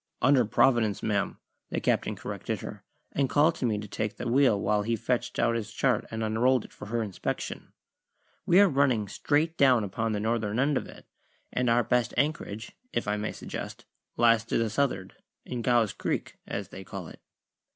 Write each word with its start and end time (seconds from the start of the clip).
"Under 0.19 0.45
Providence, 0.45 1.03
ma'am," 1.03 1.37
the 1.69 1.79
Captain 1.79 2.15
corrected 2.15 2.61
her, 2.61 2.83
and 3.11 3.29
called 3.29 3.53
to 3.57 3.67
me 3.67 3.77
to 3.77 3.87
take 3.87 4.17
the 4.17 4.27
wheel 4.27 4.59
while 4.59 4.81
he 4.81 4.95
fetched 4.95 5.37
out 5.37 5.53
his 5.53 5.71
chart 5.71 6.05
and 6.09 6.23
unrolled 6.23 6.65
it 6.65 6.73
for 6.73 6.87
her 6.87 7.03
inspection. 7.03 7.71
"We 8.43 8.59
are 8.59 8.67
running 8.67 9.07
straight 9.07 9.57
down 9.59 9.83
upon 9.83 10.13
the 10.13 10.19
northern 10.19 10.57
end 10.57 10.75
of 10.75 10.87
it, 10.87 11.05
and 11.53 11.69
our 11.69 11.83
best 11.83 12.15
anchorage 12.17 12.71
(if 12.91 13.07
I 13.07 13.15
may 13.15 13.31
suggest) 13.31 13.85
lies 14.17 14.43
to 14.45 14.57
the 14.57 14.71
south'ard 14.71 15.13
in 15.45 15.61
Gow's 15.61 15.93
Creek, 15.93 16.39
as 16.47 16.69
they 16.69 16.83
call 16.83 17.07
it." 17.07 17.19